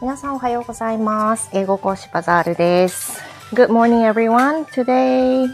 [0.00, 1.50] 皆さんおはようございます。
[1.52, 3.20] 英語講師バザールです。
[3.52, 4.64] Good morning everyone.
[4.66, 5.46] Today,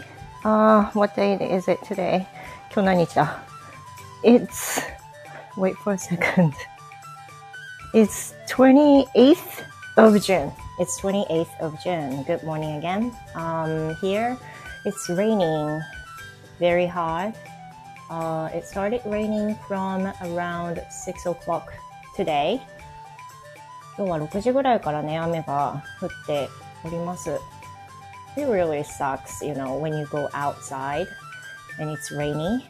[0.43, 2.25] uh, what day is it today?
[2.73, 3.43] 今日何日だ
[4.23, 4.81] It's,
[5.57, 6.53] wait for a second.
[7.93, 9.37] It's 28th
[9.97, 10.51] of June.
[10.79, 12.23] It's 28th of June.
[12.23, 13.11] Good morning again.
[13.35, 14.37] Um, here,
[14.85, 15.81] it's raining
[16.59, 17.33] very hard.
[18.09, 21.73] Uh, it started raining from around 6 o'clock
[22.15, 22.61] today.
[23.97, 26.49] 今日は6時ぐらいからね、雨が降って
[26.85, 27.31] おります。
[28.37, 31.07] It really sucks, you know, when you go outside
[31.79, 32.63] and it's rainy.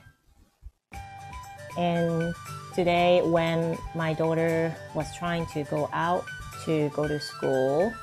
[1.78, 2.34] And
[2.76, 6.24] today, when my daughter was trying to go out
[6.66, 7.94] to go to school,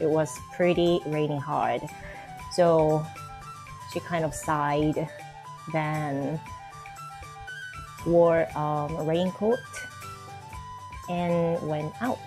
[0.00, 1.82] it was pretty raining hard.
[2.52, 3.06] So
[3.92, 5.08] she kind of sighed,
[5.72, 6.40] then
[8.06, 9.58] wore um, a raincoat
[11.08, 12.18] and went out.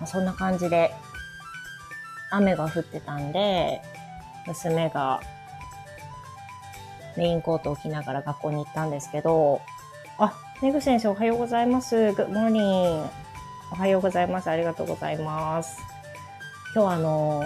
[0.00, 0.92] まあそんな感じで
[2.30, 3.80] 雨が降ってたんで、
[4.46, 5.20] 娘が
[7.16, 9.60] レインコートを着ながら学校に行ったんですけど、
[10.18, 11.96] あ、メグ先生おはようございます。
[11.96, 13.06] Good morning.
[13.70, 14.48] おはようございます。
[14.48, 15.78] ありがとうございます。
[16.74, 17.44] 今日はあの、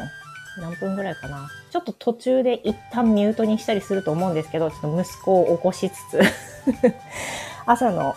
[0.59, 1.51] 何分ぐらいかな。
[1.71, 6.21] ちょっと途中で一旦ミュートにしたりすると思うんですけど、ちょっと息子を起こしつつ、
[7.67, 8.15] 朝の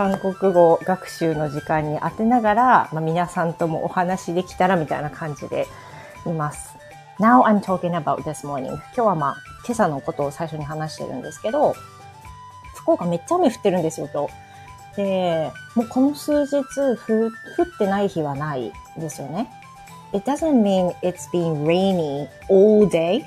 [0.00, 5.66] 韓国語学習の時間に当てながら、まあ、皆さんともお話できたらみたいな感じで
[6.24, 6.74] います。
[7.18, 8.68] Now I'm talking about this morning.
[8.68, 11.74] 今日はまあ、今朝のことを最初に話してるんですけど、
[12.76, 14.32] 福岡めっちゃ雨降ってるんですよ、今日。
[14.96, 19.50] で、もうこの数日降ってない日はないですよね。
[20.14, 23.26] It doesn't mean it's been rainy all day.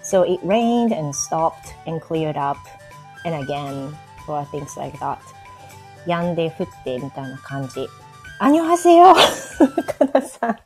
[0.00, 2.56] So it rained and stopped and cleared up
[3.24, 3.92] and again
[4.28, 5.18] or things like that.
[6.06, 7.88] 止んで降ってみたいな感じ。
[8.38, 9.20] アニョハセヨか
[10.12, 10.56] なさん。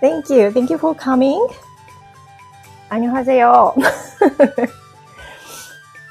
[0.00, 0.48] Thank you.
[0.48, 1.36] Thank you for coming.
[2.88, 3.74] アニョハセヨ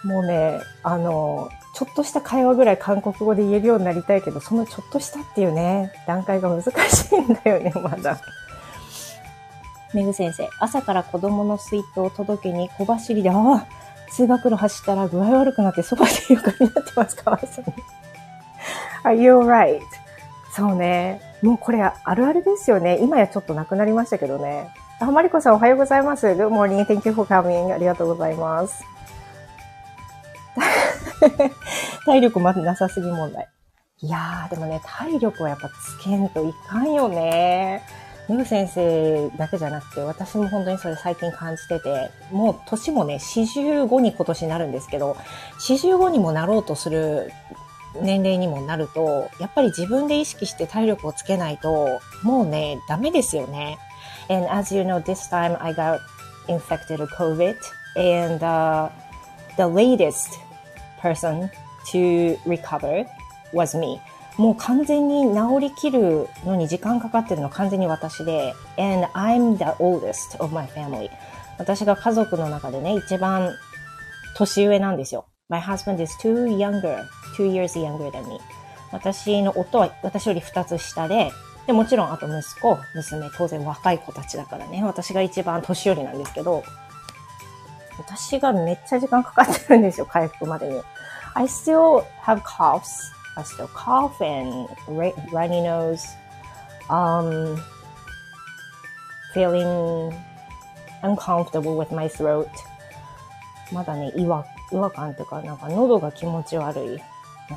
[0.03, 8.17] もうね、 あの、ちょっとした会話ぐらい韓国語で言えるようになりたいけど、そのちょっとしたっていうね、段階が難しいんだよね、 まだ。
[9.93, 13.65] めぐ先生、朝から子供の水筒を届けに小走りで、ああ、
[14.15, 17.73] 通学路走ったら具合悪くなってそばで床になってます、かわいそうに。
[19.03, 19.81] Are you alright?
[20.53, 21.19] そうね。
[21.41, 22.97] もうこれあるあるですよね。
[23.01, 24.69] 今やちょっとなくなりましたけどね。
[25.01, 26.27] あ、マリコさんおはようございます。
[26.27, 26.85] Good morning.
[26.85, 27.73] Thank you for coming.
[27.73, 28.85] ありがとうございます。
[32.05, 33.49] 体力までなさすぎ問題。
[33.99, 37.83] いやー、でもね、体力はやっぱつけんといかんよね。
[38.27, 45.15] メグ先生だけじゃなくて、私も本当にそれ最近感じてて、もう年もね、45に今年なるんですけど、
[45.59, 47.31] 45にもなろうとする
[48.01, 53.77] 年齢にもなると、やっぱり自分で意識して体力をつけないと、もうね、ダメですよね。
[54.29, 55.99] And as you know, this time I got
[56.47, 57.55] infected with COVID
[57.95, 58.89] and、uh,
[59.57, 60.39] the latest
[61.01, 61.49] person
[61.91, 63.05] to recover
[63.53, 64.01] was me.
[64.37, 71.09] もう完全に治りきるのに時間かかってるのは完全に私で、and I'm the oldest of my family.
[71.57, 73.51] 私が家族の中でね、一番
[74.35, 75.25] 年上なんですよ。
[75.47, 77.05] My husband is two younger,
[77.37, 78.39] two years younger than me.
[78.91, 81.31] 私の夫は私より二つ下で、
[81.65, 86.63] で、もちろんあと息子、娘、当然若い子たちだからね、私が一番年寄りなんですけど、
[87.97, 90.81] 私がめっちゃ時間かかってるんですよ、回復までに。
[91.33, 93.14] I still have coughs.
[93.36, 94.68] I still cough and
[95.32, 96.06] runny nose.
[96.88, 97.62] Um,
[99.32, 100.12] feeling
[101.02, 102.48] uncomfortable with my throat.
[103.72, 107.00] まだね、違和違和感というか、なんか喉が気持ち悪い。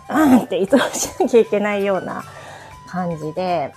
[0.09, 2.23] うんっていつもしなきゃいけないような
[2.87, 3.73] 感じで、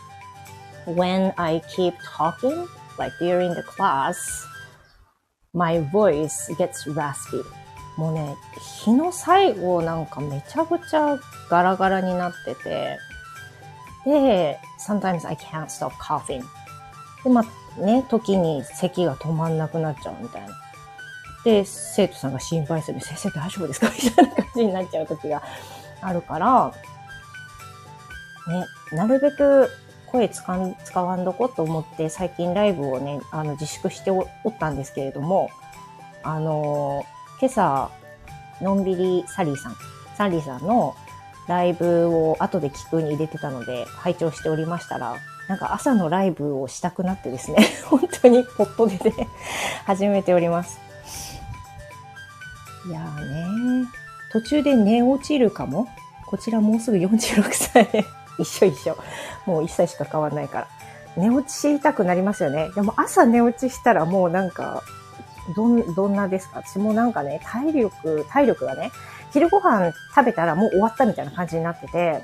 [0.87, 2.67] when I keep talking,
[2.99, 4.17] like during the class,
[5.53, 7.43] my voice gets raspy.
[8.02, 8.36] もうね、
[8.84, 11.20] 日の最後なんかめちゃくちゃ
[11.52, 12.98] ガラガラになってて、
[14.06, 16.42] で、sometimes I can't stop coughing.
[17.24, 17.44] で、ま
[17.78, 20.48] あね、時に咳が止まんなくなっちゃうみたいな。
[21.46, 23.00] で、生徒さんが心配する。
[23.02, 23.92] 先生大丈夫ですか？
[23.94, 25.44] みたいな感じになっちゃう時が
[26.02, 26.72] あるから、
[28.47, 29.70] ね、なるべく
[30.08, 34.28] 声使ん使わんどこと思って最近ライブをね、あの自粛しておっ
[34.59, 35.52] たんですけれども、
[36.24, 37.06] あの
[37.41, 37.90] 今朝、
[38.61, 39.76] のんびりサリーさん、
[40.16, 40.96] サリーさんの
[41.47, 45.16] ライブを後で聞くに入れてたので、拝聴しておりましたら、
[45.47, 47.58] なんか朝のライブをしたくなってですね、
[47.90, 49.28] 本当にポットでね、
[49.88, 50.79] 始めております。
[52.88, 53.87] いやーね
[54.32, 55.87] 途中で寝落ちるかも？
[56.28, 58.05] こちらもうすぐ46歳で。
[58.37, 58.97] 一緒一緒。
[59.47, 60.67] もう一歳しか変わんないから。
[61.17, 62.70] 寝落ちしたくなりますよね。
[62.76, 64.84] でも朝寝落ちしたらもうなんか、
[65.56, 66.62] どん、どんなですか？
[66.66, 68.92] 私もなんかね、体力、体力がね、
[69.32, 72.22] 昼ご飯食べたらもう終わったみたいな感じになってて、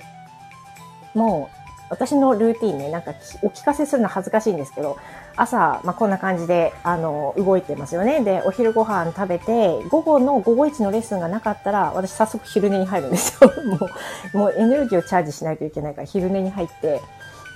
[1.14, 1.58] もう、
[1.90, 4.98] 私のルーティンね、なんかお聞かせするの恥ずかしいんですけど、
[5.38, 8.20] 朝、まあ、こんな感じで、あの、動いてますよね。
[8.26, 13.50] で、お昼ご飯食べて、午後の午後一のレッスンがなかったら、私早速昼寝に入るんですよ。
[13.64, 13.88] も
[14.34, 17.00] う、もうエネルギーをチャージしないといけないから昼寝に入って、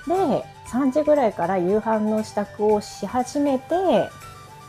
[0.07, 4.09] で、3時ぐらいから夕飯の支度をし始めて、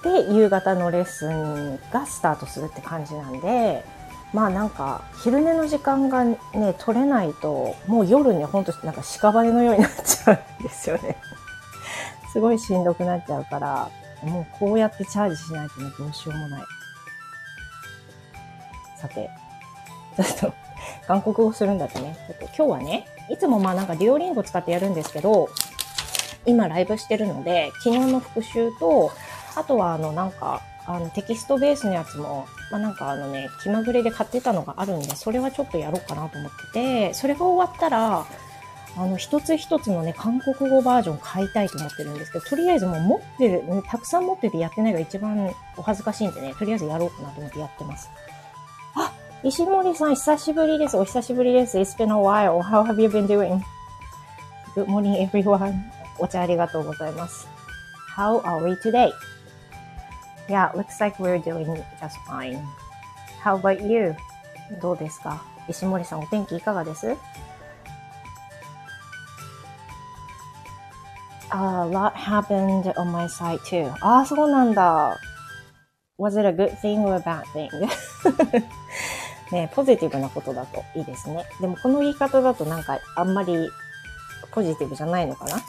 [0.03, 3.85] で、夕方のレッスンがスタートするって感じなんで、
[4.33, 6.39] まあなんか、昼寝の時間がね、
[6.79, 11.17] 取れないと、もう夜ね、ほんとなんか屍のようになっちゃうんですよね。
[12.33, 13.91] すごいしんどくなっちゃうから、
[14.23, 16.63] もうこうやってチャージしないとね、どうしようもない。
[18.97, 19.31] さて、
[20.17, 20.55] ちょっと、
[21.07, 22.17] 韓国語するんだってね。
[22.27, 25.51] ちょっと今日はね、いつもまあなんかデュオリンゴ使ってやるんですけど、
[26.47, 29.13] 今ライブしてるので、昨日の復習と、
[29.55, 38.27] あとはあのなんか、あのテキストベースのやつも、まあ、なんかあのね、気まぐれで買ってたのがあるんで、それはちょっとやろうかなと思ってて、それが終わったら、
[38.95, 48.11] あの、一つ一つのね、韓国語バージョン買いたいと思ってるんですけど、とりあえずもう持ってる、ね、たくさん持っててやってないが一番お恥ずかしいんでね、とりあえずやろうかなと思ってやってます。
[48.95, 49.13] あ、
[49.43, 50.97] 石森さん、久しぶりです。
[50.97, 51.79] お久しぶりです。
[51.79, 52.61] It's been a while.
[52.61, 53.61] How have you been doing?
[54.75, 55.75] Good morning, everyone.
[56.19, 57.49] お茶ありがとうございます。
[58.15, 59.11] How are we today?
[60.53, 62.61] Yeah, looks like we're doing just fine.
[63.41, 64.15] How about you?
[64.83, 67.17] どうですか石森さん、お天気いかがです
[71.55, 73.91] A lot happened on my side too.
[74.03, 75.19] ああ、そうなんだ。
[76.19, 77.71] Was it a good thing or a bad thing?
[79.53, 81.47] ねポジティブなことだといいですね。
[81.63, 83.71] でもこの言い方だとなんかあんまり
[84.51, 85.63] ポジティブじゃないのかな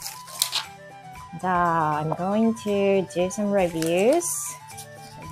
[1.39, 4.24] じゃあ、I'm going to do some reviews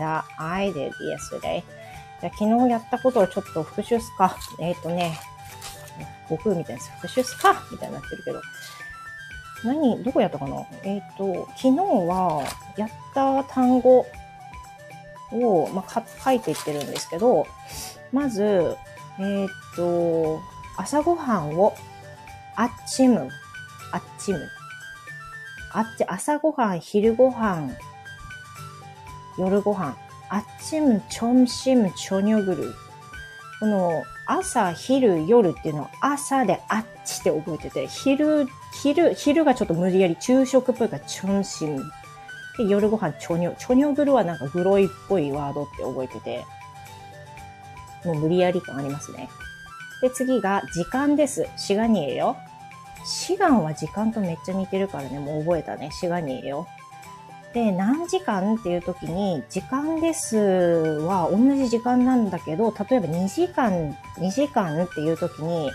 [0.01, 1.63] that I did yesterday.
[2.19, 4.35] じゃ昨日やったことをちょっと復習すか。
[4.59, 5.19] えっ、ー、とね、
[6.29, 6.91] 悟空みたいです。
[6.95, 7.63] 復習すか？
[7.71, 8.41] みたいになってるけど。
[9.63, 10.55] 何、どこやったかな？
[10.83, 12.43] えっ、ー、と、昨日は
[12.77, 14.05] やった単語
[15.31, 17.45] を、まあ、書いていってるんですけど、
[18.11, 18.75] まず、
[19.19, 20.41] えっ、ー、と、
[20.77, 21.75] 朝ごはんを
[22.55, 23.29] あっちむ、
[23.91, 24.49] あっちむ。
[25.73, 27.77] あっち、朝ごはん、昼ごはん、
[29.37, 29.97] 夜ごはん。
[30.29, 32.73] あっちむ、ちょんしむ、ちょにょぐる。
[33.59, 38.47] この、朝、昼、夜っていうのは朝であっちって覚えてて、昼、
[38.81, 41.83] 昼、昼がちょっと無理やり昼食っぽいからチョンシム。
[42.57, 43.55] で、夜ご飯チョニョ。
[43.57, 46.45] チョニョグルはなんかグロいっぽいワードって覚えてて、
[48.05, 49.29] もう無理やり感ありますね。
[50.01, 51.47] で、次が時間です。
[51.57, 52.37] しがにえよ。
[53.05, 55.91] 志願は時間とめっちゃ似てるからね、もう覚えたね。
[55.91, 56.67] しがにえよ。
[57.53, 65.69] で、何時間っていう時に、時間ですは同じ時間なんだけど、例えば2時間、2時間っていう時に、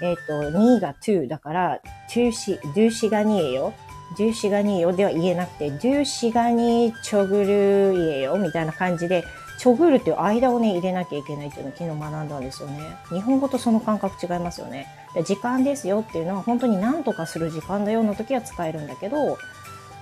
[0.00, 1.80] えっ、ー、と、2が2だから、
[2.10, 3.72] 2し、2しが2えよ。
[4.16, 9.24] 2しが2よでは言えなくて、2しが2ちょぐるえよみたいな感じで、
[9.58, 12.96] ちょぐるっていう間をね、入れなきゃいけないっていうのを昨日学んだんですよね。
[13.10, 14.86] 日本語とその感覚違いますよね。
[15.26, 19.36] 時間ですよっていうのは本当に何とかする時間だよの時は使えるんだけど、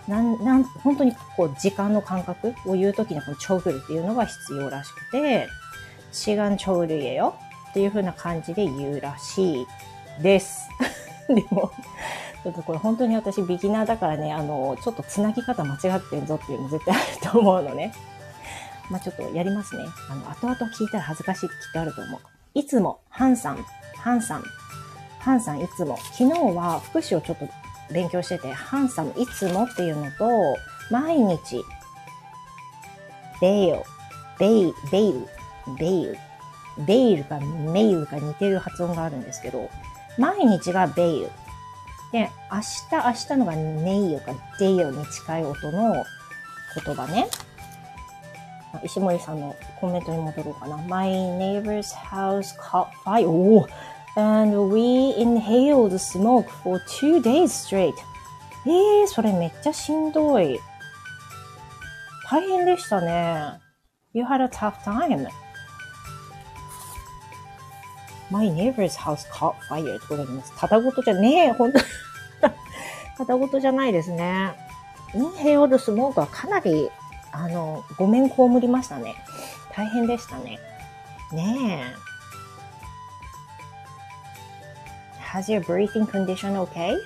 [0.08, 5.48] なん、なん、本当にこう時間の感覚を言う時にこのちょぐるっていうのが必要らしくて、
[6.12, 7.36] 시간ちょぐるえよ
[7.70, 9.66] っていう風な感じで言うらしい
[10.22, 10.68] です。
[11.28, 11.72] でも、
[12.42, 17.92] ちょっとこれ本当に私ビギナーだからね、あの、ちょっとつなぎ方間違ってんぞっていうの絶対あると思うのね。
[18.88, 19.84] まあちょっとやりますね。
[20.08, 22.20] あの、後々聞いたら恥ずかしいってきっとあると思う。
[22.54, 23.64] いつも、ハンさん、
[23.98, 24.44] ハンさん、
[25.18, 25.98] ハンさんいつも。
[26.12, 27.48] 昨日は福祉をちょっと
[27.90, 30.56] 勉強してて、ハンサムいつもっていうのと、
[30.90, 31.62] 毎日、
[33.40, 33.82] ベイル、
[34.38, 35.28] ベイ、ベイル、
[35.78, 36.18] ベイル、
[36.86, 39.70] ベイルかメイルか似てる発音があるんですけど、
[40.18, 41.30] 毎日がベイル。
[42.12, 46.04] で、明日、明日のがネイヨかデイヨに近い音の
[46.84, 47.28] 言葉ね。
[48.84, 50.76] 石森さんのコメントに戻ろうかな。
[50.76, 53.26] My neighbor's house caught fire.
[53.28, 53.66] お
[54.16, 57.94] and we inhaled smoke for two days straight.
[58.66, 60.58] えー、それめっちゃしんどい。
[62.28, 63.60] 大変でしたね。
[64.12, 65.28] You had a tough time.
[68.30, 70.52] My neighbor's house caught fire ってことでます。
[70.58, 71.78] ただごとじゃねえ、ほんと。
[73.16, 74.54] ただごとじゃないですね。
[75.14, 76.90] インヘオルスモークはかなり、
[77.30, 79.14] あの、ごめん被りましたね。
[79.72, 80.58] 大変でしたね。
[81.32, 82.05] ねえ。
[85.36, 86.96] Has your breathing condition okay?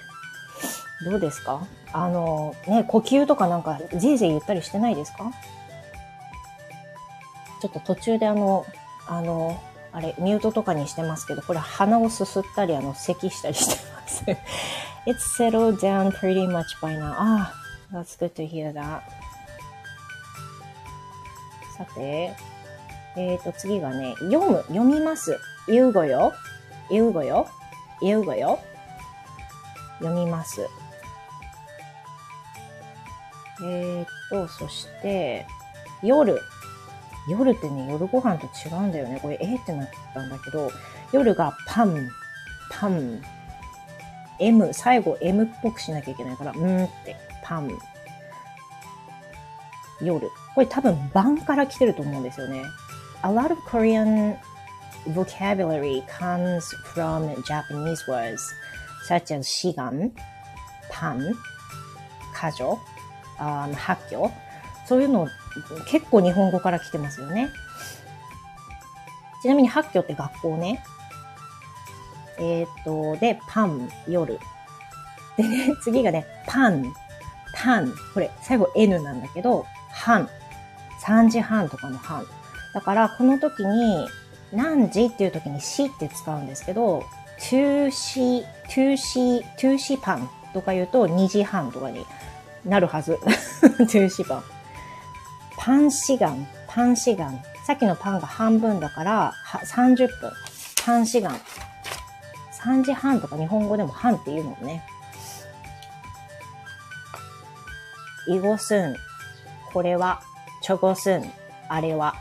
[1.04, 1.66] どうですか？
[1.92, 5.32] あの、ね、呼吸とかなんか、ぜいぜい言ったりしてないですか？
[7.60, 8.64] ちょっと途中であの、
[9.08, 9.60] あの、
[9.92, 14.24] あれ、ミュートとかにしてますけど、これ鼻をすすったり、あの、咳したりしてます。
[15.06, 17.14] It's settled down pretty much by now.
[17.16, 17.52] あ
[17.92, 19.00] あ、that's good to hear that.
[21.76, 22.36] さて、
[23.16, 25.36] えっ、ー、と、次がね、読む、読みます。
[25.66, 26.32] 言うごよ。
[26.90, 27.48] 言うごよ。
[28.00, 28.58] 言うごよ。
[29.98, 30.66] 読みます。
[33.62, 35.46] えっ、と、そして、
[36.02, 36.40] 夜。
[37.28, 39.18] 夜ってね、夜ご飯と違うんだよね。
[39.20, 40.70] これ、えー、ってなったんだけど、
[41.12, 42.08] 夜がパン、
[42.70, 43.22] パン、
[44.38, 47.70] M、最後 M っぽくしなきゃいけないから、うんって、パン。
[50.00, 50.28] 夜。
[50.54, 52.62] これ多分晩から来てると思うんですよね。
[53.22, 54.36] A lot of Korean
[55.08, 56.64] vocabulary comes
[56.94, 58.40] from Japanese words
[59.06, 60.12] such as シガン、
[60.90, 61.34] パン、
[62.34, 62.78] カジョ、
[63.38, 64.30] あ発狂。
[64.86, 65.28] そういうの
[65.86, 67.50] 結構日本語から来てますよね。
[69.42, 70.82] ちなみに発狂って学校ね。
[72.38, 74.38] えっ、と、で、パン、夜。
[75.36, 76.92] でね、 次がね、パン、
[77.54, 77.92] タン。
[78.14, 80.28] これ、最後 N なんだけど、半。
[81.02, 82.26] 3時半とかの半。
[82.74, 84.08] だから、この時に、
[84.52, 87.04] 何時っていう時にしって使うんですけど、
[87.38, 92.04] 2し、2し、2しパンとか言うと2時半とかに
[92.64, 93.18] なるはず。
[93.80, 94.44] 2しパン。
[95.56, 97.42] パンシガン、パンシガン。
[97.66, 100.32] さっきのパンが半分だから、30分。
[100.84, 101.40] パンシガン。
[102.62, 104.82] 3時半とか日本語でも半って言うもんね。
[108.26, 108.96] イゴスン。
[109.72, 110.22] これは。
[110.62, 111.32] チョゴスン。
[111.68, 112.14] あれは。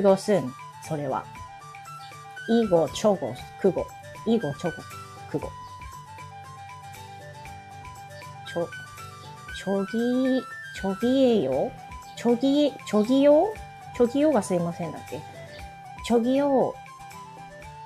[0.00, 0.52] クゴスン。
[0.82, 1.24] それは。
[2.48, 3.86] イゴ、チョゴ、クゴ。
[4.26, 4.82] イゴ、チョゴ、
[5.30, 5.48] クゴ。
[8.52, 8.68] ちょ、
[9.56, 10.42] ちょぎ、
[10.80, 11.70] ちょぎえよ？
[12.16, 13.54] ちょぎえ、ちょぎよ
[13.96, 15.20] ちょぎよがすいませんだっけ？
[16.04, 16.74] ちょぎよ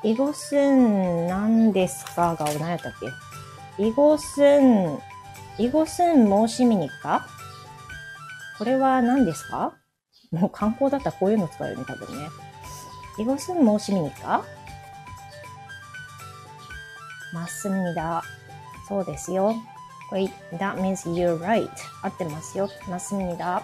[0.02, 2.92] イゴスン何ですかが何やったっ
[3.76, 3.84] け？
[3.84, 4.98] イゴスン、
[5.58, 7.26] イゴスン申し見にか？
[8.58, 9.74] これは何ですか？
[10.30, 12.28] もう観光だったらこういうの使うよね、多分ね。
[13.18, 14.44] イゴスン申し見にか？
[17.32, 18.22] ますみだ。
[18.88, 19.54] そうですよ。
[20.08, 21.68] これ、that means you're right.
[22.02, 22.68] 合ってますよ。
[22.88, 23.62] ますみだ。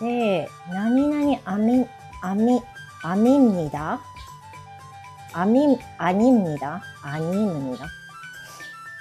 [0.00, 1.86] で、何々あみ、
[2.20, 2.62] あみ、
[3.02, 4.00] あみみだ。
[5.32, 6.82] あみ、あにみだ。
[7.02, 7.86] あにみだ。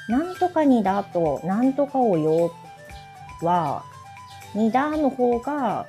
[0.10, 2.51] なんとかにだと、なんとかをよ
[3.41, 3.84] は、
[4.55, 5.86] にだの方が、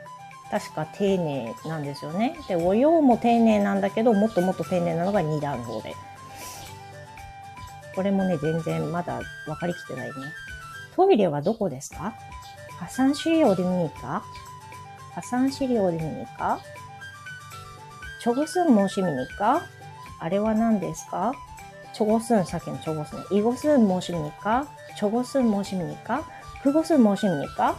[0.54, 2.38] 確か丁寧なんですよね。
[2.46, 5.96] で、おようも丁寧なんだけど、もっともっと丁寧なのがにだの方で。
[7.96, 10.14] これもね、全然まだ分かりきってないね。
[10.94, 12.14] トイレはどこですか？
[12.78, 14.23] 破産資料で見に行か
[15.12, 16.61] 破産資料で見に行か
[18.20, 19.66] チョゴスン申し見に行か
[20.20, 21.32] あれは何ですか？
[21.92, 23.37] チョゴスン、さっきのチョゴスン。
[23.37, 26.23] イゴスン申し見に行かチョゴスン申し見に行か
[26.62, 27.75] クゴスン申し見に行か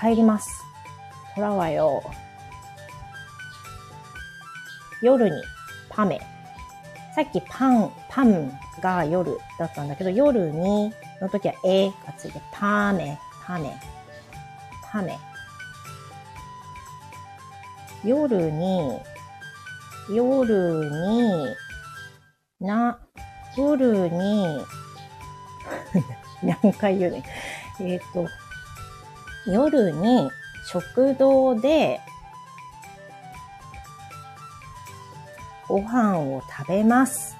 [0.00, 0.48] 帰ります。
[1.34, 2.02] トラはよ。
[5.02, 5.42] 夜に
[5.90, 6.18] パメ。
[7.14, 10.90] さっきパン、パンが夜だったんだけど、夜に
[11.20, 13.78] の時はえがついて、パメ、パメ、
[14.90, 15.18] パメ。
[18.02, 18.98] 夜に、
[20.08, 21.54] 夜に、
[22.58, 22.98] な、
[23.56, 24.64] 夜に、
[26.42, 27.22] 何回言うね。
[27.80, 28.26] えっ、ー、と、
[29.46, 30.30] 夜に
[30.66, 32.00] 食堂で
[35.68, 37.36] ご飯を食べます。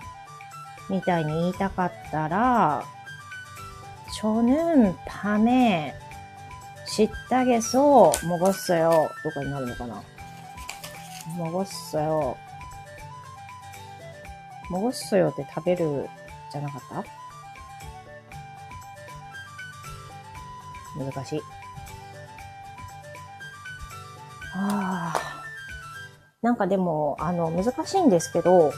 [0.89, 2.85] みたいに言いたかったら、
[4.13, 5.95] ちょぬんぱめ、
[6.87, 10.03] 知ってあげそう、もごっそよ、とかになるのかな。
[11.37, 12.37] もごっそよ。
[14.69, 16.09] もごっそよって食べる
[16.51, 17.05] じゃなかった？
[21.13, 21.43] 難しい。
[24.55, 25.41] ああ。
[26.43, 28.73] なんかでも、あの、難しいんですけど、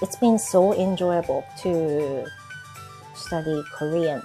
[0.00, 2.24] It's been so enjoyable to
[3.14, 4.22] study Korean.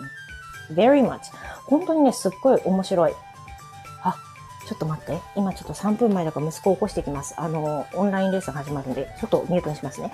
[0.72, 1.20] Very much.
[1.66, 3.14] 本当にね、すっごい面白い。
[4.04, 4.16] あ、
[4.68, 5.20] ちょっと待って。
[5.36, 7.34] 今ちょっと3分前だから息子を起こしてきます。
[7.38, 10.14] あの、オンラインレッスン始まるんで、ちょっとミュートにしますね。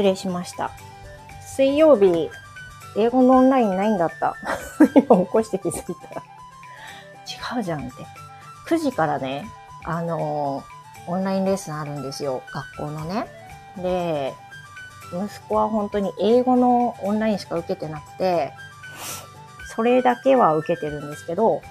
[0.00, 0.70] 失礼しました。
[1.42, 2.30] 水曜日、
[2.96, 4.34] 英語のオンラインないんだった。
[4.96, 6.22] 今起こして気づいたら。
[7.56, 8.06] 違うじゃんって。
[8.66, 9.46] 9時からね、
[9.84, 12.42] あのーオンラインレッスンあるんですよ。
[12.52, 13.26] 学校のね。
[13.76, 14.32] で、
[15.12, 18.52] 息子は本当に英語のオンラインしか受けてなくて、
[19.74, 21.62] それだけは受けてるんですけど、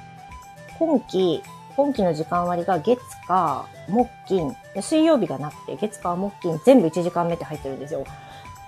[0.77, 1.41] 今期、
[1.75, 8.05] 今期の時間割が月火木金、水曜日がなくて月火木金全部1時間目って入ってるんですよ。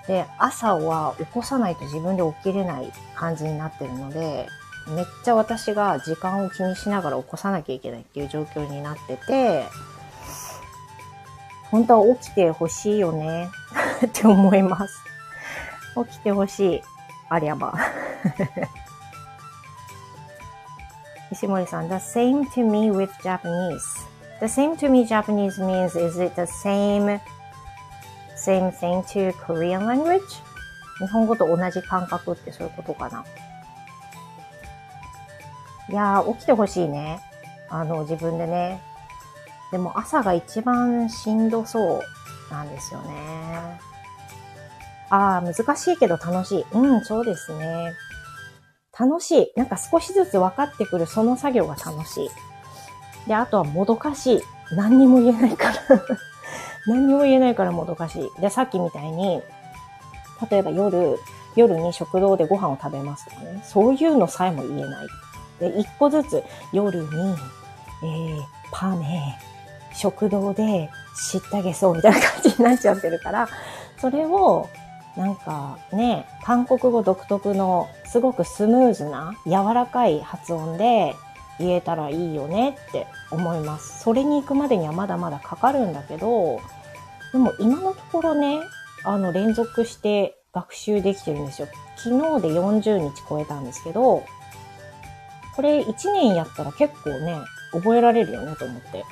[0.06, 4.48] で、朝は起こさないと自分で起きれない感じになってるので、
[4.88, 9.64] めっちゃ私が時間を気にしながら起こさなきゃいけないっていう状況になってて、
[11.70, 13.48] 本当は起きてほしいよね
[14.04, 14.94] って思います。
[16.06, 16.82] 起きてほしい。
[17.28, 17.74] ありゃば。
[21.32, 23.80] 石森さん、the same to me with Japanese.
[24.40, 27.20] The same to me Japanese means is it the same
[28.36, 30.20] same thing to Korean language?
[30.98, 33.24] 日本語と同じ感覚ってそういうことかな。
[35.88, 37.20] いやー、起きてほしいね。
[37.70, 38.80] あの、自分でね。
[39.70, 42.02] でも朝が一番しんどそ
[42.50, 43.80] うなんですよね。
[45.08, 46.66] ああ、難しいけど楽しい。
[46.72, 47.94] うん、そうですね。
[49.02, 49.52] 楽しい。
[49.56, 52.30] なんか少しずつ分かってくるその作業が楽しい。
[53.28, 54.40] で、あとはもどかしい。
[54.76, 55.74] 何にも言えないから。
[56.86, 58.40] 何にも言えないからもどかしい。
[58.40, 59.42] で、さっきみたいに、
[60.48, 61.18] 例えば夜、
[61.56, 63.60] 夜に食堂でご飯を食べますとかね。
[63.64, 65.06] そういうのさえも言えない。
[65.58, 67.06] で、一個ずつ夜に、
[68.04, 69.36] えー、パネ、
[69.94, 70.88] 食堂で
[71.30, 73.48] 知ってあげそうみたいな感じになっちゃってるから、
[73.98, 74.68] それを、
[75.16, 81.14] なんかね、韓国語独特のすごくスムーズな柔らかい発音で
[81.58, 84.00] 言えたらいいよねって思います。
[84.00, 86.60] それに行くまでにはまだまだかかるんだけど、
[87.32, 88.60] でも今のところね、
[89.04, 91.68] あの連続して学習できてるんですよ。
[91.96, 94.24] 昨日で40日超えたんですけど、
[95.54, 97.38] これ1年やったら結構ね、
[97.72, 99.04] 覚えられるよねと思って。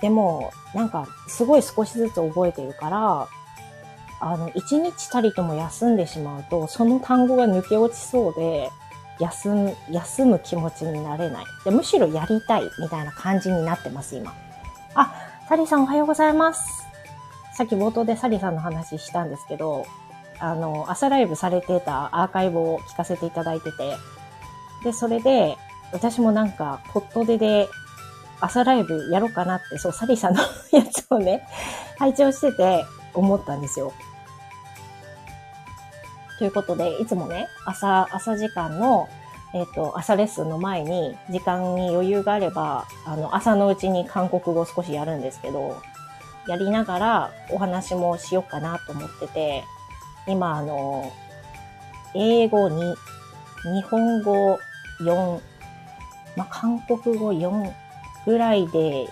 [0.00, 3.28] でも、なんか、すごい少しずつ覚えてるから、
[4.20, 8.70] あの、一日たりとも休んでしまうと、その単語が抜け落ちそうで、
[9.18, 11.44] 休む、休む気持ちになれない。
[11.64, 14.34] でむしろやりたいみたいな感じになってます、今。
[14.94, 15.14] あ、
[15.48, 16.86] サリーさんおはようございます。
[17.54, 19.86] さっき冒頭でサリーさんの話したんですけど、
[20.38, 23.96] あの、朝ライブされてたアーカイブを聞かせていただいてて、
[24.84, 25.58] で、それで、
[25.92, 27.68] 私もなんか、ポットでで、
[28.40, 30.40] 朝ライブやろうかなって、そう、サリーさんの
[30.72, 31.46] やつをね、
[31.98, 33.92] 拝聴してて思ったんですよ。
[36.40, 39.10] ということで、いつもね、朝、朝時間の、
[39.52, 45.76] えっ、と、朝レッスンの前に、時間に余裕があれば、あの、朝のうちに韓国語を少しやるんですけど、
[46.48, 49.64] やりながらお話もしようかなと思ってて、
[50.26, 51.12] 今、あの、
[52.14, 52.94] 英語2、
[53.74, 54.58] 日本語
[55.02, 55.40] 4、
[56.36, 57.70] まあ、韓国語4
[58.24, 59.10] ぐらいで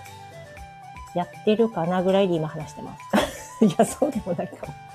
[1.13, 2.97] やってるかなぐらいで今話してま
[3.59, 3.61] す。
[3.63, 4.88] いや、そうでもないかも。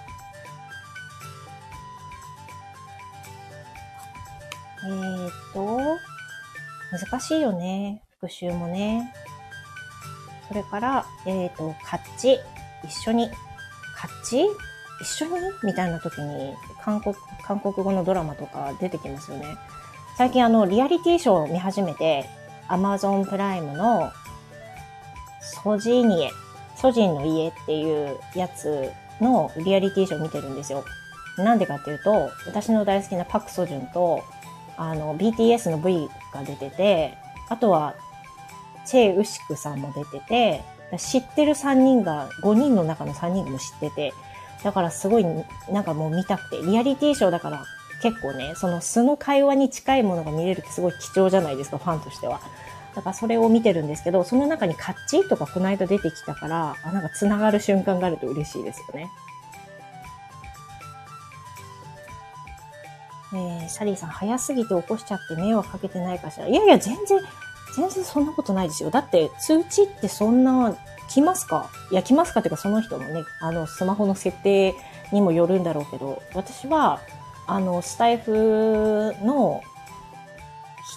[4.86, 5.78] えーっと、
[6.92, 8.02] 難しいよね。
[8.20, 9.12] 復習もね。
[10.48, 12.38] それから、えーっと、カッチ、
[12.84, 13.30] 一緒に、
[13.96, 14.44] カッチ？
[15.00, 15.32] 一緒に？
[15.62, 19.56] みたいな時に、韓国、韓国語のドラマとか出てきますよね。
[20.18, 22.28] 最近あの、リアリティショーを見始めて、
[22.68, 24.12] アマゾンプライムの、
[25.40, 26.30] ソジーニエ、
[26.76, 30.84] ソジンの家っていうやつのリアリティショーを見てるんですよ。
[31.38, 34.22] なんでかっていうと、私の大好きなパクソジュンと、
[34.76, 37.94] あの、BTS の V が出てて、あとは、
[38.84, 40.62] チェ・ウシクさんも出てて、
[40.98, 44.14] 知ってる3人が、5人の中の3人も知ってて、
[44.62, 45.26] だからすごい、
[45.70, 47.64] なんかもう見たくて、リアリティショーだから
[48.02, 52.40] 結構ね、その素の会話に近いものが見れるってすごい貴重じゃないですか、ファンとしては。
[52.94, 59.10] だからそれを見てるんですけど、その中にカッチーとかこの間出てきたから、あ、なんか繋がる瞬間があると嬉しいですよね。
[63.34, 66.46] えー、サリーさん、早すぎて起こしちゃって迷惑かけてないかしら。
[66.46, 67.20] いやいや、全然、
[67.76, 68.90] 全然そんなことないですよ。
[68.90, 70.76] だって、通知ってそんな、
[71.08, 71.68] 来ますか？
[71.90, 74.74] いや、来ますかっていうか、その人のね、あの、スマホの設定
[75.12, 77.00] にもよるんだろうけど、私は、
[77.46, 79.62] あの、スタイフの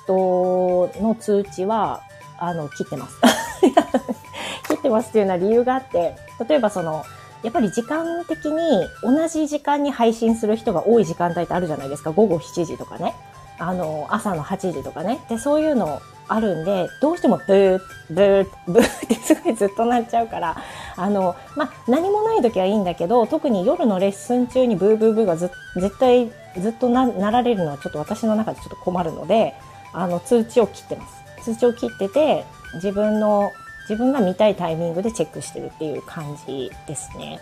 [0.06, 2.04] 人の通知は、
[2.38, 3.19] あの、切ってます。
[4.69, 6.15] 切ってますっていうのは理由があって、
[6.47, 7.04] 例えばその、
[7.47, 12.12] やっぱり時間的に同じ時間に配信する人が多い時間帯ってあるじゃないですか。
[12.12, 13.15] 午後7時とかね。
[13.57, 15.21] あの、朝の8時とかね。
[15.29, 17.79] で、そういうのあるんで、どうしてもブー、
[18.10, 20.57] ブー、ブー ってすごいずっとなっちゃうから、
[20.97, 26.29] あの、まあ、何もない時はいいんだけど、特に夜のレッスン中にブーブーブーがず絶対
[26.60, 29.55] ずっとななられるのはちょっと私の中でちょっと困るので、
[29.93, 31.45] あの、通知を切ってます。
[31.45, 33.53] 通知を切ってて、自分の、
[33.89, 37.39] 自分が見たいタイミングでチェックしてるっていう感じですね。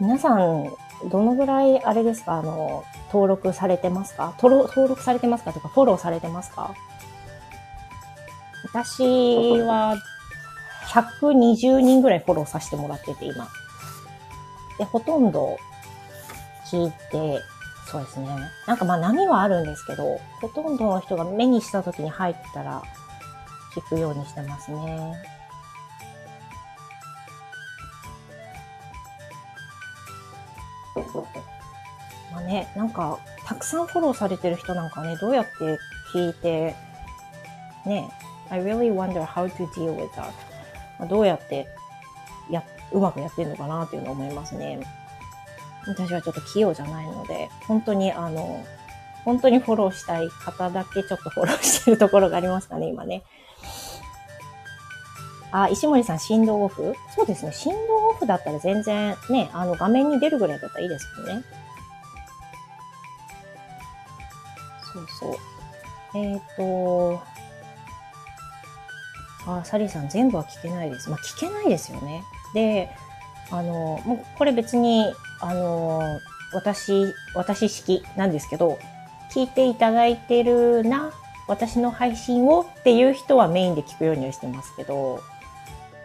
[0.00, 0.72] 皆さん、
[1.10, 2.38] どのぐらい、あれですか？
[2.38, 4.34] あの、登録されてますか？
[4.42, 5.52] 登録されてますか？
[5.52, 6.74] とか、フォローされてますか？
[8.64, 9.02] 私
[9.60, 9.96] は、
[10.88, 13.48] 120人ぐらいフォローさせてもらってて、今。
[14.78, 15.58] で、ほとんど
[16.66, 17.40] 聞いて、
[17.86, 18.28] そうですね。
[18.66, 22.82] なんかまあ波はあるんですけど、ほとんどの人が目にした時に入ったら
[23.74, 25.14] 聞くようにしてますね。
[32.32, 35.78] まあね、なんか、たくさんフォローされてる人なんかね、どうやって
[36.12, 36.74] 聞いて、
[37.86, 38.10] ね、
[38.50, 40.32] I really wonder how to deal with that.
[40.98, 41.66] まあ、どうやって
[42.50, 44.80] や、うまくやってるのかなっていうのを思いますね。
[45.86, 48.64] 私はちょっと器用じゃないので、本当にあの、
[49.24, 53.22] 本当にフォローしたい方だけちょっとフォローしてるところがありますかね、今ね。
[55.52, 56.94] あ、石森さん、振動オフ？
[57.14, 57.52] そうですね。
[57.52, 61.44] 振動オフだったら全然ね、あの画面に出るぐらいだったらいいですもんね。
[64.92, 66.18] そうそう。
[66.18, 67.22] えっ、ー、と、
[69.46, 71.08] あ、サリーさん全部は聞けないです。
[71.10, 72.22] まあ、聞けないですよね。
[72.54, 72.90] で、
[73.50, 76.20] あの、もうこれ別に、あの、
[76.52, 78.78] 私、私式なんですけど、
[79.32, 81.12] 聞いていただいてるな、
[81.46, 85.20] 私の配信をっていう人はメインで聞くようにしてますけど、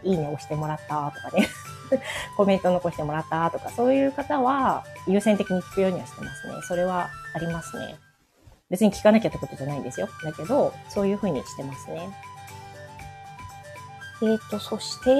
[0.05, 1.49] いいね押してもらったとかね
[2.37, 6.53] コメント残してもらったとか、そういう方は優先的に聞くようにはしてますね。
[6.63, 7.97] それはありますね。
[8.69, 10.09] 別に聞かなきゃってことじゃないんですよ。
[10.23, 12.09] だけど、そういうふうにしてますね。
[14.21, 15.11] えっ、ー、と、そして、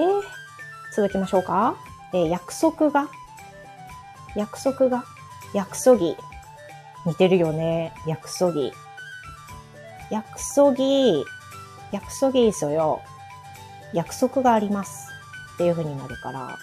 [0.96, 1.76] 続きましょうか。
[2.14, 3.08] えー、約束が、
[4.36, 5.04] 約束が、
[5.54, 6.18] 約束ぎ。
[7.06, 7.94] 似てるよね。
[8.08, 8.74] 約束ぎ。
[10.10, 11.24] 約束ぎ、
[11.92, 13.02] 約束ぎですよ。
[13.96, 15.10] 約束があります。
[15.56, 16.58] っていう風になるから、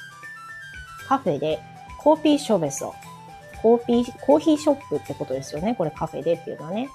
[1.09, 1.61] カフェで
[1.99, 5.75] 커피숍에서。커피、コーヒーショップってことですよね。
[5.77, 6.89] これカフェでっていうのはね。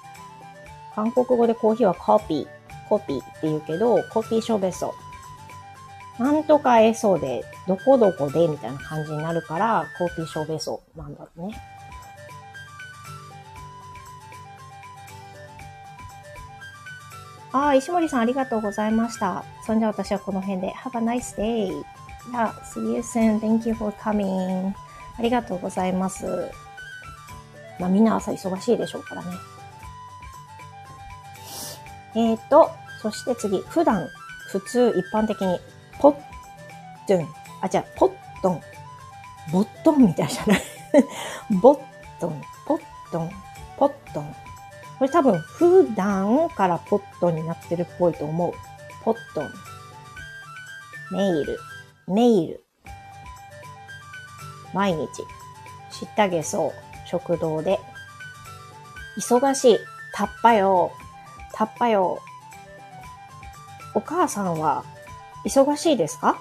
[0.94, 4.94] 韓国語でコーヒーは 커피、커피 って言うけど、커피숍에서。
[6.18, 11.77] なんとか 에서 で、どこどこでみたいな感じになるから、커피숍에서 なんだろうね。
[17.52, 19.44] ああ、石森さんありがとうございました。
[19.64, 20.72] そんじゃ私はこの辺で。
[20.72, 21.82] Have a nice day.
[22.32, 23.40] Yeah, see you soon.
[23.40, 24.72] Thank you for coming.
[25.18, 26.26] ありがとうございます。
[27.78, 29.30] まあみんな朝忙しいでしょうからね。
[32.14, 34.06] えっ、ー、と、そして次、普段、
[34.50, 35.58] 普通、一般的に、
[36.00, 36.14] ポッ
[37.06, 37.28] トン。
[37.62, 38.60] あ、じゃあ、ポットン。
[39.52, 40.62] ボットンみたいじゃない
[41.62, 41.78] ボッ
[42.20, 42.80] トン、ポッ
[43.10, 43.30] トン、
[43.76, 44.47] ポットン。
[44.98, 48.52] これ多分普段からポットになってるっぽいと思う。
[49.04, 49.50] ポットン。
[51.12, 51.58] ネイル。
[52.08, 52.64] ネイル。
[54.74, 55.06] 毎日。
[55.90, 56.72] 知ったげそう。
[57.06, 57.78] 食堂で。
[59.16, 59.78] 忙しい。
[60.14, 60.92] たっぱよ。
[61.52, 62.20] たっぱよ。
[63.94, 64.84] お母さんは
[65.44, 66.38] 忙しいですか？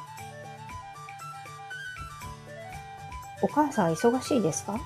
[3.42, 4.80] お母さん忙しいですか？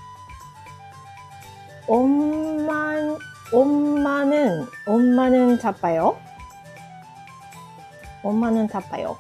[1.88, 3.18] おんまん、
[3.53, 6.19] 엄마는, 엄마는 바빠요?
[8.23, 9.17] 엄마는 바빠요.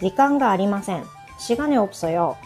[0.00, 1.04] 時間がありません.
[1.38, 2.36] 시간이 없어요.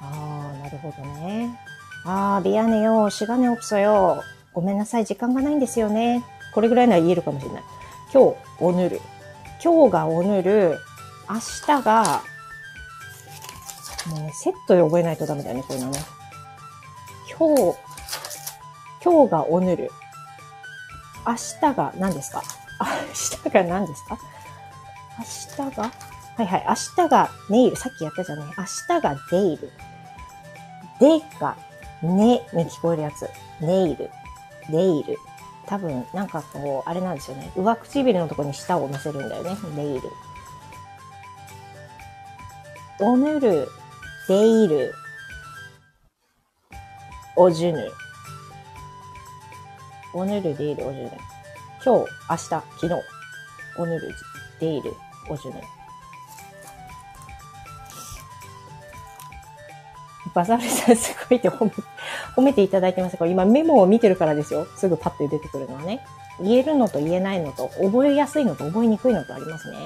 [0.00, 1.56] 아, なるほどね.
[2.04, 3.08] 아, 미안해요.
[3.10, 4.22] 시간이 없어요.
[4.52, 5.04] ごめんなさい。
[5.04, 6.24] 時間がないんですよね。
[6.54, 7.62] これぐらいなら言えるかもしれない。
[8.12, 9.00] 今日、 오늘.
[9.62, 10.78] 今日が오늘
[11.28, 12.22] 明日が
[14.07, 15.99] もうね、セットで覚えないとダメだよね、こういうのね。
[17.37, 17.77] 今日、
[19.03, 19.91] 今日がおぬる。
[21.27, 22.43] 明日が何ですか？
[23.43, 24.17] 明日が何ですか？
[25.59, 25.83] 明日が？
[26.37, 26.65] はいはい。
[26.67, 27.75] 明日がネイル。
[27.77, 28.45] さっきやったじゃない。
[28.57, 29.71] 明日がデイル。
[30.99, 31.55] でが、
[32.01, 33.29] ねに聞こえるやつ。
[33.61, 34.11] ネイル。
[34.69, 35.17] デイル。
[35.65, 37.51] 多分、なんかこう、あれなんですよね。
[37.55, 39.55] 上唇のとこに舌を乗せるんだよね。
[39.75, 40.11] ネイル。
[42.99, 43.69] おぬる。
[44.27, 44.91] デイル、
[47.35, 47.91] おじゅぬ。
[50.15, 51.11] おぬる、デイル、おじゅぬ。
[51.85, 52.93] 今日、明日、昨日。
[53.77, 54.15] おぬる、
[54.59, 54.93] デイル、
[55.29, 55.61] おじゅぬ。
[60.33, 61.71] バザールさんすごいって褒め
[62.35, 64.65] 褒めていただいてますこれ今メモを見てるからですよ。
[64.75, 66.03] すぐパッて出てくるのはね。
[66.41, 69.77] 言えるのと言えないのと、覚えやすいのと覚えにくいのとありますね。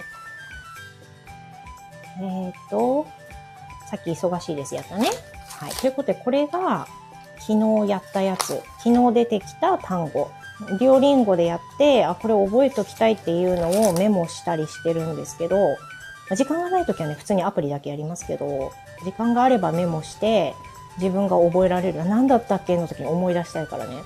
[2.21, 3.05] えっ、と、
[3.89, 5.09] さっき忙しいですやったね。
[5.59, 5.71] はい。
[5.71, 6.87] ということで、これが
[7.39, 8.61] 昨日やったやつ。
[8.83, 10.29] 昨日出てきた単語。
[10.77, 15.77] デュオリンゴでやって、あ、これ覚えときたいっていうのをメモしたりしてるんですけど、
[16.35, 18.71] 時間がないときはね、普通にアプリだけやりますけど、
[19.03, 20.53] 時間があればメモして、
[20.97, 22.05] 自分が覚えられる。
[22.05, 24.03] 何だったっけの時に思い出したいからね。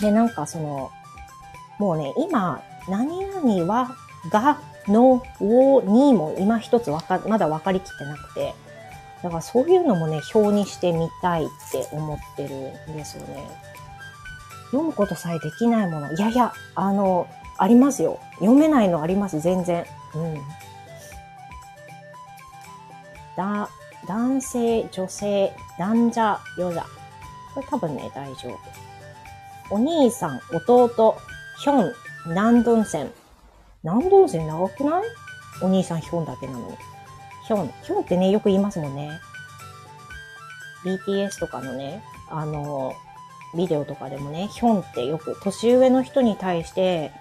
[0.00, 0.90] で、なんかその、
[1.78, 3.96] もうね、今、何々は、
[4.30, 8.54] が、の、を、にも今一つわか、まだ分かりきってなくて、
[9.22, 12.54] だからそういうのもね、表にしてみたいって思ってる
[12.92, 13.46] んですよね。
[14.66, 16.12] 読むことさえできないもの。
[16.12, 18.18] いやいや、あの、ありますよ。
[18.40, 19.84] 読めないのあります、全然。
[20.14, 20.34] うん。
[23.36, 23.68] だ、
[24.08, 26.84] 男性、女性、男者、女者。
[27.54, 28.58] これ多分ね、大丈夫。
[29.74, 31.16] お兄さん、弟、
[31.60, 31.94] ヒョン、
[32.26, 33.12] 南ドンセン。
[33.84, 35.02] 南ドンセン長くない？
[35.60, 36.76] お兄さんヒョンだけなのに。
[37.46, 37.66] ヒョン。
[37.82, 39.20] ヒョンってね、よく言いますもんね。
[40.84, 42.94] BTS とかのね、あの、
[43.56, 47.12] ビデオとかでもね、ヒョンってよく年上の人に対して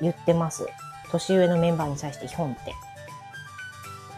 [0.00, 0.66] 言ってます。
[1.10, 2.74] 年上のメンバーに対してヒョンって。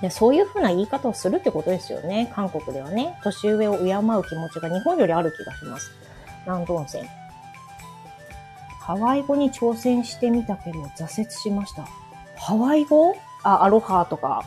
[0.00, 2.32] でそういうふうな言い方をするってことですよね。
[2.34, 3.18] 韓国ではね。
[3.22, 5.90] 年上を敬う気持ちが日本よりある気がします。
[6.46, 7.17] 南東温泉。
[8.88, 11.86] ハワイ語に挑戦してみたけど挫折しました。
[12.38, 13.14] ハワイ語？
[13.42, 14.42] あ、アロハとか、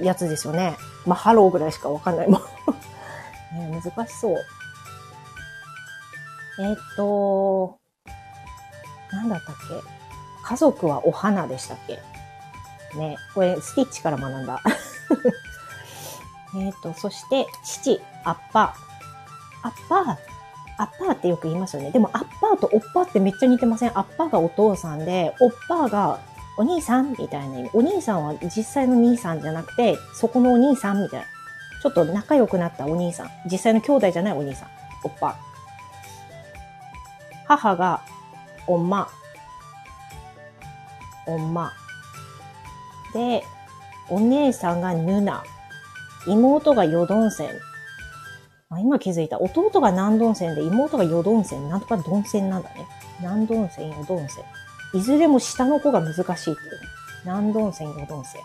[0.00, 0.76] やつですよね。
[1.04, 2.40] まあ、ハローぐらいしかわかんないもん。
[3.72, 4.36] ね、難しそう。
[6.60, 7.80] えー、っと、
[9.10, 9.82] なんだったっけ？
[10.44, 12.00] 家族はお花でしたっけ？
[12.96, 14.62] ね、これ、スティッチから学んだ。
[16.56, 19.68] えっと、そして、父、アッパー。
[19.68, 20.16] アッパー、
[20.76, 21.90] アッパーってよく言いますよね。
[21.90, 23.90] でも、アッパーとオッパーってめっちゃ似てません？
[23.96, 26.20] アッパーがお父さんで、オッパーが
[26.56, 27.70] お兄さんみたいな意味。
[27.74, 31.26] お兄さんは実際の兄さんじゃなくて、そこのお兄さんみたいな。
[31.82, 33.30] ちょっと仲良くなったお兄さん。
[33.50, 34.68] 実際の兄弟じゃないお兄さん。
[35.04, 35.36] おっぱ。
[37.46, 38.00] 母が、
[38.66, 39.08] おんま。
[41.26, 41.72] おんま。
[43.12, 43.44] で、
[44.08, 45.44] お姉さんがヌナ。
[46.26, 47.50] 妹がヨドンセン
[48.70, 48.74] ン。
[48.74, 49.40] あ、今気づいた。
[49.40, 51.68] 弟が南ドンセンで妹がヨドンセン。
[51.68, 52.86] なんとかドンセンなんだね。
[53.20, 54.40] 南ドンセン、ヨドンセ
[54.94, 54.98] ン。
[54.98, 56.56] いずれも下の子が難しいっていう。
[57.24, 58.42] 南ドンセン、ヨドンセン。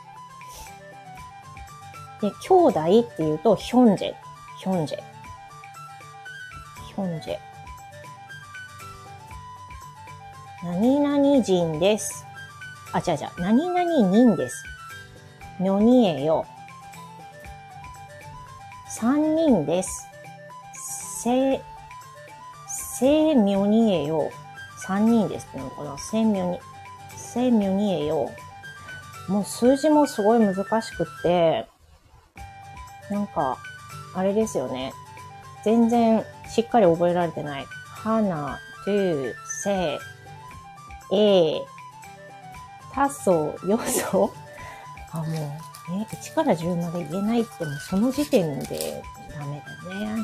[2.21, 4.13] で、兄弟っていうと、ヒョンジェ。
[4.57, 4.97] ヒョンジェ。
[6.87, 7.37] ヒョンジェ。
[10.63, 12.25] 何々人です。
[12.91, 13.41] あ、違う違う。
[13.41, 14.65] 何々人です。
[15.59, 16.45] にょにえよ。
[18.89, 20.08] 三人です。
[21.23, 21.61] せ、
[22.97, 24.31] せみょにえよ。
[24.87, 26.59] 3人ですってのかな千名に、
[27.17, 28.31] 千名にえよ。
[29.27, 31.67] もう数字もすごい難しくって、
[33.09, 33.57] なんか、
[34.15, 34.93] あれですよね。
[35.63, 37.65] 全然しっかり覚えられてない。
[37.85, 39.99] 花、ドゥ、セ、
[41.11, 41.59] え、
[42.93, 44.31] たそ、よそ
[45.11, 49.03] あ、もう、ね、1から10まで言えないってもうその時点で
[49.37, 50.23] ダメだね。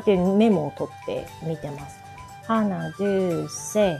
[0.00, 1.98] こうやってメモを取って見てます。
[2.46, 3.98] 花、ドゥ、セ、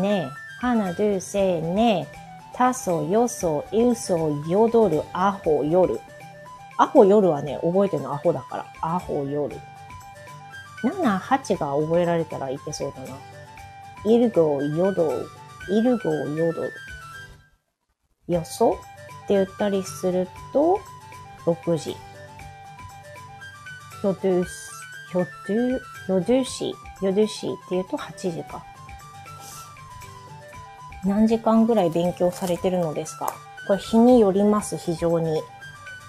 [0.00, 0.28] ね。
[0.60, 2.06] 花、ドゥ、セ、ね。
[2.52, 6.00] たそ、よそ、うそ、よどる、アホ、夜。
[6.76, 8.66] アホ、夜はね、覚えてるのアホだから。
[8.82, 9.56] アホ、夜。
[10.82, 13.16] 7、8が覚えられたらいけそうだな。
[14.04, 15.10] イルゴ、ヨド、
[15.70, 16.62] イルゴ、ヨド。
[18.28, 20.78] よそって言ったりすると、
[21.46, 21.96] 6時。
[25.10, 25.54] ひょど、
[26.14, 28.64] よどし、よどしって言うと8時か。
[31.04, 33.32] 何時間ぐらい勉強されてるのですか？
[33.66, 35.40] これ日によります、非常に。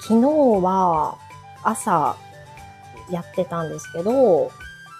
[0.02, 0.28] 昨日
[0.64, 1.18] は
[1.64, 2.16] 朝
[3.10, 4.52] やってたんですけど、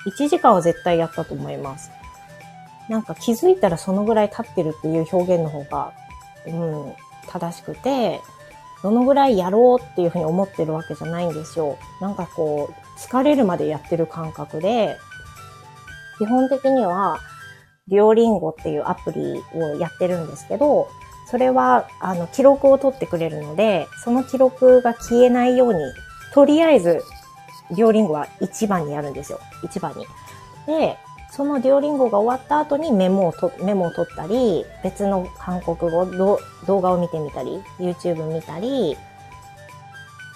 [0.06, 1.92] 1時間は絶対やったと思います。
[2.88, 5.94] なんか気づいたらそのぐらい経ってるっていう表現の方が、
[6.48, 6.94] うん、
[7.28, 8.20] 正しくて、
[8.82, 11.78] どのぐらいやろうっていうふうに思ってるわけじゃないんですよ。
[12.02, 14.98] なんかこう、疲れるまでやってる感覚で、
[16.18, 17.20] 基本的には、
[17.88, 20.90] デュオリンゴっていうアプリをやってるんですけど、
[21.32, 25.80] それは、あの、記録を取ってくれるので、その記録が消えないように、
[26.34, 27.02] とりあえず、
[27.72, 29.40] デュオリンゴは1番にやるんですよ。
[29.64, 30.06] 1番に。
[30.68, 30.98] で、
[31.32, 36.06] そのデュオリンゴが終わった後にメモをと、メモを取ったり、別の韓国語
[36.66, 38.98] 動画を見てみたり、YouTube 見たり、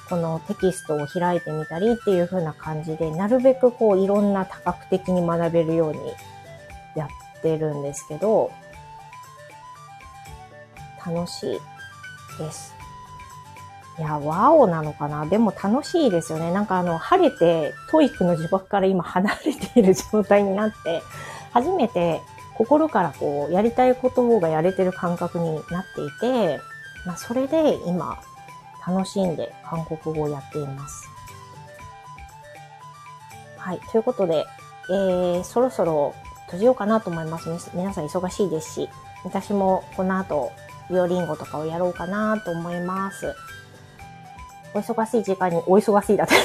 [0.09, 5.99] このテキストを開いてみたりっていう風な感じで、なるべくこういろんな多角的に学べるように
[6.95, 8.51] やってるんですけど、
[11.05, 11.59] 楽しい
[12.37, 12.73] です。
[13.99, 15.25] いや、ワオなのかな？
[15.25, 16.51] でも楽しいですよね。
[16.51, 21.01] なんかあの、晴れて TOEIC の呪縛から今離れている状態になって、
[21.51, 22.21] 初めて
[22.55, 26.59] 心からこう、やりたいことがやれてる感覚になっていて、
[27.05, 28.19] まあ、それで今、
[28.85, 31.07] 楽しんで韓国語をやっています。
[33.57, 33.79] はい。
[33.91, 34.45] ということで、
[34.89, 36.13] えー、そろそろ
[36.47, 37.71] 閉じようかなと思います。
[37.73, 38.89] 皆さん忙しいですし、
[39.23, 40.51] 私もこの後、
[40.89, 43.33] ビオリンゴとかをやろうかなと思います。
[44.73, 46.35] お忙しい時間に、お忙しいだって。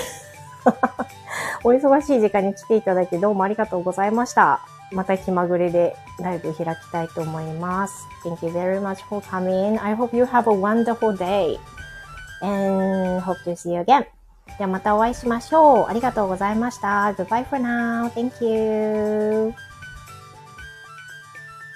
[1.65, 4.61] お忙しい時間に来ていただいてどうもありがとうございました。
[4.93, 8.07] また気まぐれでライブ開きたいと思います。
[8.25, 9.83] Thank you very much for coming.
[9.83, 11.59] I hope you have a wonderful day.
[12.43, 14.07] And hope to see you again.
[14.59, 15.87] ではまたお会いしましょう。
[15.89, 17.15] ありがとうございました。
[17.17, 18.11] Goodbye for now.
[18.11, 19.68] Thank you.